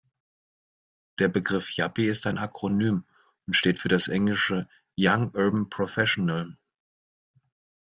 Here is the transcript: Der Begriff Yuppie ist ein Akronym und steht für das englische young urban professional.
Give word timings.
Der 1.19 1.27
Begriff 1.27 1.69
Yuppie 1.77 2.07
ist 2.07 2.25
ein 2.25 2.39
Akronym 2.39 3.05
und 3.45 3.53
steht 3.55 3.77
für 3.77 3.87
das 3.87 4.07
englische 4.07 4.67
young 4.97 5.29
urban 5.35 5.69
professional. 5.69 6.57